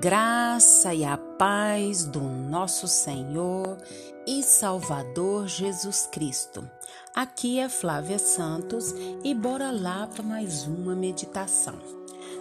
[0.00, 3.76] graça e a paz do nosso Senhor
[4.24, 6.70] e Salvador Jesus Cristo.
[7.12, 8.94] Aqui é Flávia Santos
[9.24, 11.74] e bora lá para mais uma meditação.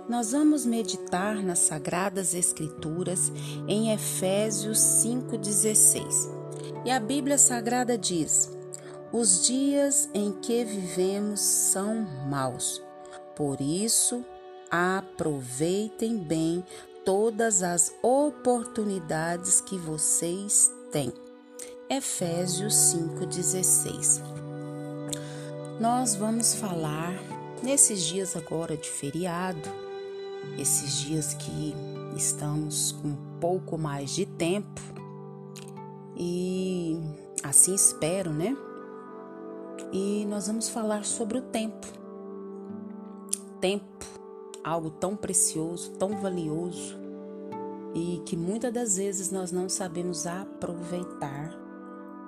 [0.08, 3.32] Nós vamos meditar nas Sagradas Escrituras
[3.68, 6.06] em Efésios 5,16.
[6.86, 8.56] E a Bíblia Sagrada diz:
[9.12, 12.84] Os dias em que vivemos são maus,
[13.36, 14.24] por isso
[14.70, 16.64] aproveitem bem
[17.08, 21.14] todas as oportunidades que vocês têm.
[21.90, 24.22] Efésios 5,16.
[25.80, 27.14] Nós vamos falar
[27.64, 29.70] nesses dias agora de feriado,
[30.60, 31.74] esses dias que
[32.18, 34.82] estamos com um pouco mais de tempo
[36.14, 37.00] e
[37.42, 38.54] assim espero, né?
[39.94, 41.88] E nós vamos falar sobre o tempo.
[43.62, 44.17] Tempo
[44.68, 46.98] algo tão precioso, tão valioso
[47.96, 51.52] e que muitas das vezes nós não sabemos aproveitar,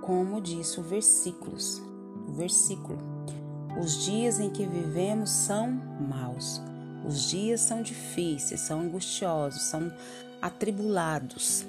[0.01, 1.81] como disse o versículos,
[2.27, 2.97] o versículo.
[3.79, 5.69] Os dias em que vivemos são
[6.09, 6.61] maus.
[7.05, 9.91] Os dias são difíceis, são angustiosos, são
[10.41, 11.65] atribulados.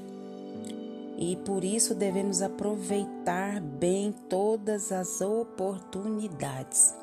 [1.18, 6.94] E por isso devemos aproveitar bem todas as oportunidades.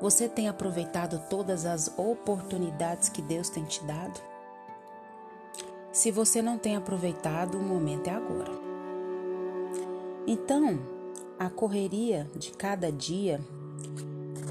[0.00, 4.20] Você tem aproveitado todas as oportunidades que Deus tem te dado?
[5.90, 8.52] Se você não tem aproveitado, o momento é agora.
[10.26, 10.78] Então,
[11.38, 13.40] a correria de cada dia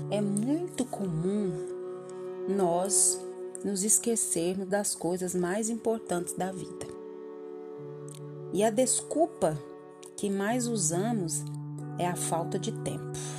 [0.09, 1.53] é muito comum
[2.47, 3.23] nós
[3.63, 6.87] nos esquecermos das coisas mais importantes da vida.
[8.53, 9.57] E a desculpa
[10.15, 11.43] que mais usamos
[11.99, 13.34] é a falta de tempo.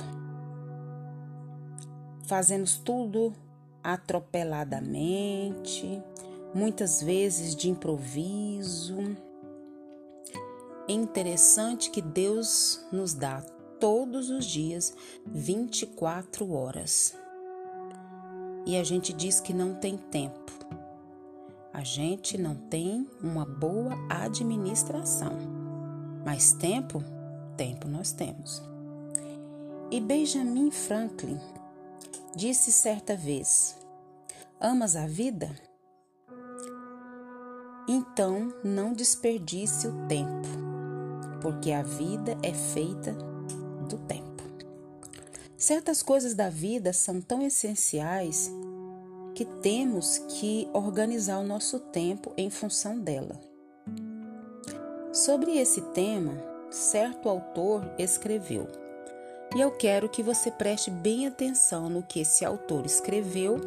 [2.27, 3.33] Fazemos tudo
[3.81, 6.03] atropeladamente,
[6.53, 8.97] muitas vezes de improviso.
[10.89, 13.39] É interessante que Deus nos dá
[13.79, 14.93] todos os dias
[15.25, 17.15] 24 horas.
[18.65, 20.51] E a gente diz que não tem tempo.
[21.71, 25.31] A gente não tem uma boa administração.
[26.25, 27.01] Mas tempo,
[27.55, 28.61] tempo nós temos.
[29.89, 31.39] E Benjamin Franklin
[32.35, 33.75] disse certa vez:
[34.59, 35.49] Amas a vida?
[37.87, 40.47] Então não desperdice o tempo,
[41.41, 43.13] porque a vida é feita
[43.87, 44.43] do tempo.
[45.57, 48.51] Certas coisas da vida são tão essenciais
[49.33, 53.39] que temos que organizar o nosso tempo em função dela.
[55.13, 56.33] Sobre esse tema,
[56.69, 58.67] certo autor escreveu:
[59.55, 63.59] e eu quero que você preste bem atenção no que esse autor escreveu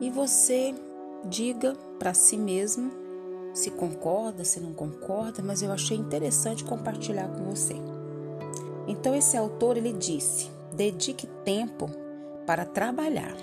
[0.00, 0.74] e você
[1.24, 2.90] diga para si mesmo
[3.52, 7.74] se concorda, se não concorda, mas eu achei interessante compartilhar com você.
[8.86, 11.90] Então esse autor ele disse: dedique tempo
[12.46, 13.36] para trabalhar.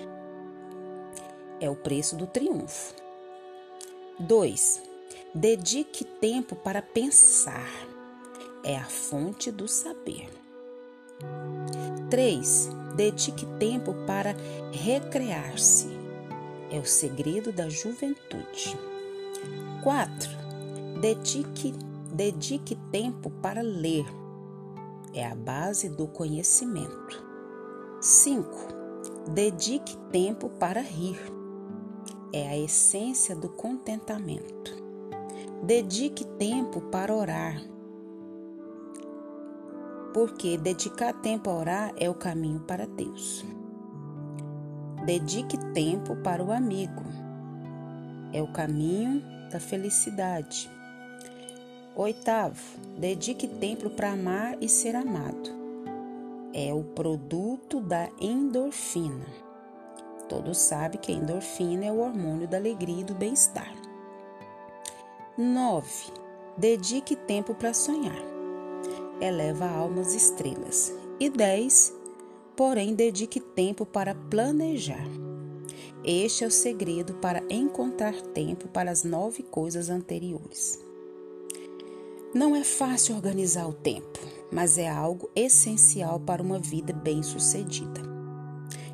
[1.59, 2.93] É o preço do triunfo.
[4.19, 4.81] 2.
[5.33, 7.69] Dedique tempo para pensar.
[8.63, 10.46] É a fonte do saber.
[12.09, 12.69] 3.
[12.95, 14.35] Dedique tempo para
[14.71, 15.87] recrear-se.
[16.71, 18.77] É o segredo da juventude.
[19.83, 20.29] 4.
[20.99, 21.73] Dedique,
[22.11, 24.05] dedique tempo para ler.
[25.13, 27.23] É a base do conhecimento.
[28.01, 28.49] 5.
[29.29, 31.19] Dedique tempo para rir.
[32.33, 34.75] É a essência do contentamento.
[35.63, 37.76] Dedique tempo para orar
[40.17, 43.45] porque dedicar tempo a orar é o caminho para Deus.
[45.05, 47.03] Dedique tempo para o amigo,
[48.33, 50.71] é o caminho da felicidade.
[51.95, 52.59] Oitavo,
[52.97, 55.51] dedique tempo para amar e ser amado.
[56.51, 59.27] É o produto da endorfina.
[60.27, 63.71] Todos sabem que a endorfina é o hormônio da alegria e do bem-estar.
[65.37, 66.11] 9.
[66.57, 68.36] Dedique tempo para sonhar
[69.21, 70.93] eleva a alma às estrelas.
[71.19, 71.93] E 10.
[72.55, 75.07] Porém, dedique tempo para planejar.
[76.03, 80.79] Este é o segredo para encontrar tempo para as nove coisas anteriores.
[82.33, 84.19] Não é fácil organizar o tempo,
[84.51, 88.01] mas é algo essencial para uma vida bem-sucedida.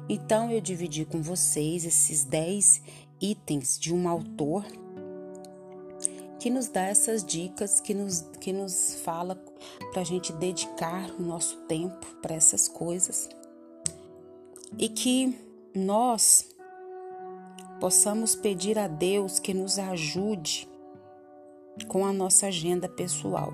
[0.10, 2.82] Então, eu dividi com vocês esses 10
[3.22, 4.66] itens de um autor
[6.44, 9.42] que nos dá essas dicas, que nos, que nos fala
[9.94, 13.30] para a gente dedicar o nosso tempo para essas coisas
[14.78, 15.40] e que
[15.74, 16.50] nós
[17.80, 20.68] possamos pedir a Deus que nos ajude
[21.88, 23.54] com a nossa agenda pessoal.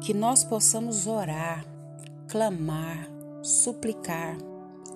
[0.00, 1.66] Que nós possamos orar,
[2.28, 3.10] clamar,
[3.42, 4.38] suplicar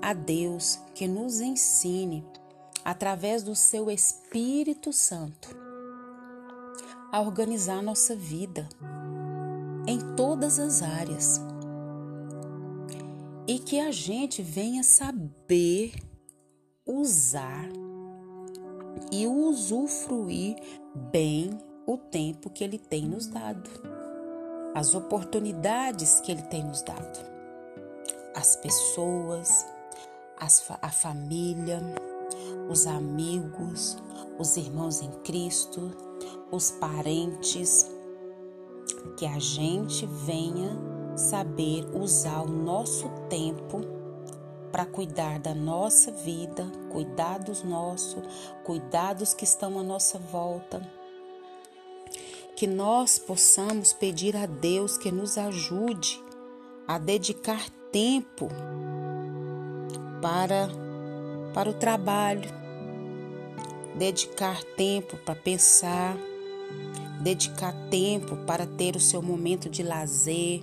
[0.01, 2.25] a Deus que nos ensine,
[2.85, 5.64] através do seu Espírito Santo,
[7.15, 8.69] a organizar nossa vida
[9.87, 11.41] em todas as áreas.
[13.47, 15.95] E que a gente venha saber
[16.85, 17.69] usar
[19.13, 20.57] e usufruir
[21.13, 21.57] bem
[21.87, 23.71] o tempo que Ele tem nos dado,
[24.75, 27.21] as oportunidades que Ele tem nos dado,
[28.35, 29.65] as pessoas,
[30.37, 31.81] as, a família,
[32.69, 33.97] os amigos,
[34.37, 36.14] os irmãos em Cristo,
[36.51, 37.91] os parentes,
[39.17, 40.79] que a gente venha
[41.17, 43.81] saber usar o nosso tempo
[44.73, 48.25] para cuidar da nossa vida, cuidar dos nossos,
[48.65, 50.83] cuidar dos que estão à nossa volta.
[52.57, 56.21] Que nós possamos pedir a Deus que nos ajude
[56.89, 58.49] a dedicar tempo
[60.21, 60.69] para,
[61.53, 62.51] para o trabalho,
[63.97, 66.17] dedicar tempo para pensar,
[67.25, 70.63] dedicar tempo para ter o seu momento de lazer,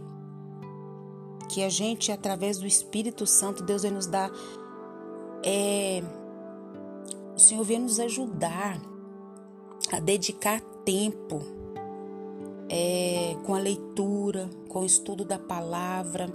[1.50, 4.31] que a gente, através do Espírito Santo, Deus vai nos dar.
[5.44, 6.04] É,
[7.36, 8.80] o Senhor vem nos ajudar
[9.92, 11.42] a dedicar tempo
[12.69, 16.30] é, com a leitura, com o estudo da palavra,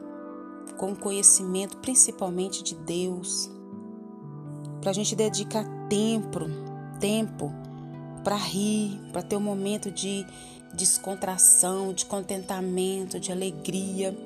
[0.76, 3.48] com o conhecimento, principalmente de Deus,
[4.80, 6.40] para a gente dedicar tempo,
[6.98, 7.65] tempo
[8.26, 10.26] para rir, para ter um momento de
[10.74, 14.18] descontração, de contentamento, de alegria.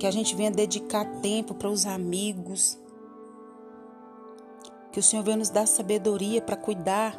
[0.00, 2.76] Que a gente venha dedicar tempo para os amigos,
[4.90, 7.16] que o Senhor venha nos dar sabedoria para cuidar,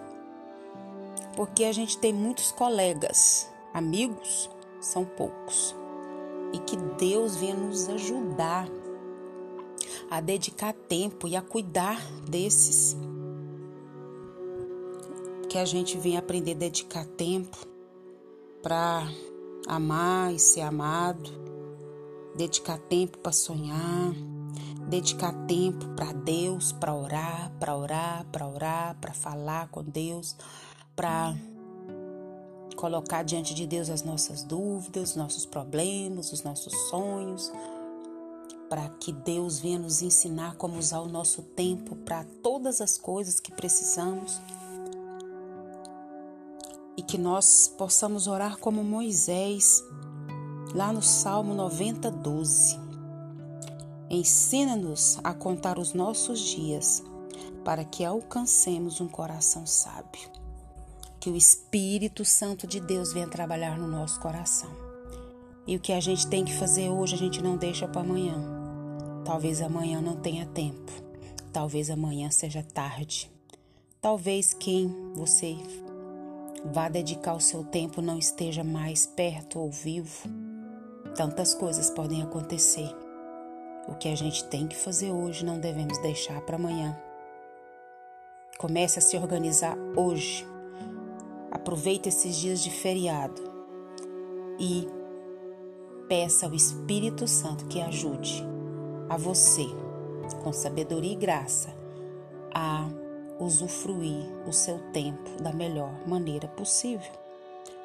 [1.34, 4.50] porque a gente tem muitos colegas, amigos
[4.82, 5.74] são poucos,
[6.52, 8.68] e que Deus venha nos ajudar
[10.12, 12.98] a dedicar tempo e a cuidar desses.
[15.56, 17.58] Que a gente venha aprender a dedicar tempo
[18.62, 19.08] para
[19.66, 21.32] amar e ser amado
[22.36, 24.14] dedicar tempo para sonhar,
[24.90, 30.36] dedicar tempo para Deus, para orar, para orar, para orar, para falar com Deus,
[30.94, 31.34] para
[32.76, 37.50] colocar diante de Deus as nossas dúvidas, os nossos problemas, os nossos sonhos,
[38.70, 43.40] para que Deus venha nos ensinar como usar o nosso tempo para todas as coisas
[43.40, 44.38] que precisamos.
[46.98, 49.84] E que nós possamos orar como Moisés,
[50.74, 52.80] lá no Salmo 90, 12.
[54.10, 57.04] Ensina-nos a contar os nossos dias
[57.64, 60.30] para que alcancemos um coração sábio.
[61.20, 64.70] Que o Espírito Santo de Deus venha trabalhar no nosso coração.
[65.66, 68.36] E o que a gente tem que fazer hoje, a gente não deixa para amanhã.
[69.26, 70.92] Talvez amanhã não tenha tempo.
[71.52, 73.32] Talvez amanhã seja tarde.
[74.00, 75.58] Talvez quem você
[76.66, 80.28] vá dedicar o seu tempo não esteja mais perto ou vivo.
[81.16, 82.90] Tantas coisas podem acontecer.
[83.88, 87.00] O que a gente tem que fazer hoje não devemos deixar para amanhã.
[88.58, 90.46] Comece a se organizar hoje.
[91.52, 93.42] Aproveite esses dias de feriado
[94.60, 94.88] e
[96.08, 98.44] peça ao Espírito Santo que ajude
[99.08, 99.66] a você,
[100.44, 101.70] com sabedoria e graça,
[102.54, 102.90] a
[103.40, 107.12] usufruir o seu tempo da melhor maneira possível.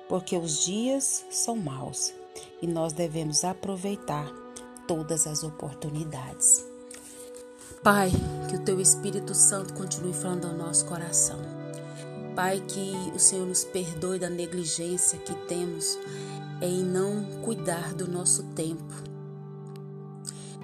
[0.09, 2.13] Porque os dias são maus
[2.61, 4.29] e nós devemos aproveitar
[4.87, 6.65] todas as oportunidades.
[7.83, 8.11] Pai,
[8.49, 11.39] que o teu Espírito Santo continue falando ao nosso coração.
[12.35, 15.99] Pai, que o Senhor nos perdoe da negligência que temos
[16.61, 18.95] em não cuidar do nosso tempo.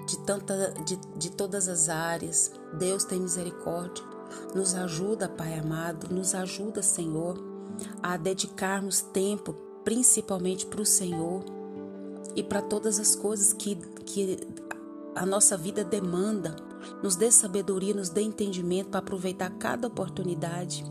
[0.05, 4.16] De, tanta, de, de todas as áreas, Deus tem misericórdia.
[4.53, 7.37] Nos ajuda, Pai amado, nos ajuda, Senhor,
[8.01, 9.53] a dedicarmos tempo
[9.83, 11.43] principalmente para o Senhor
[12.35, 14.37] e para todas as coisas que, que
[15.15, 16.55] a nossa vida demanda.
[17.01, 20.85] Nos dê sabedoria, nos dê entendimento para aproveitar cada oportunidade.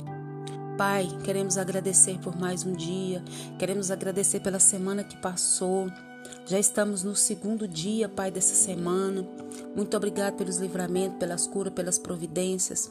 [0.76, 3.24] Pai, queremos agradecer por mais um dia,
[3.58, 5.86] queremos agradecer pela semana que passou.
[6.46, 9.26] Já estamos no segundo dia, Pai, dessa semana.
[9.74, 12.90] Muito obrigado pelos livramentos, pelas curas, pelas providências.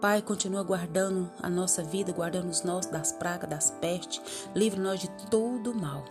[0.00, 4.20] Pai, continua guardando a nossa vida, guardando os nós das pragas, das pestes.
[4.54, 6.04] Livre nós de todo mal.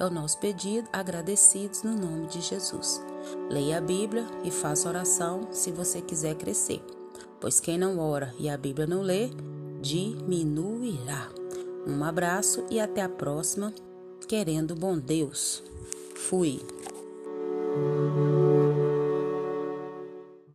[0.00, 3.00] É o nosso pedido, agradecidos no nome de Jesus.
[3.50, 6.82] Leia a Bíblia e faça oração se você quiser crescer,
[7.40, 9.30] pois quem não ora e a Bíblia não lê,
[9.80, 11.28] diminuirá.
[11.86, 13.72] Um abraço e até a próxima,
[14.26, 15.62] querendo bom Deus.
[16.28, 16.60] Fui.